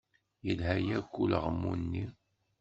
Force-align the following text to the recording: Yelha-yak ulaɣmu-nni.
Yelha-yak 0.45 1.13
ulaɣmu-nni. 1.21 2.05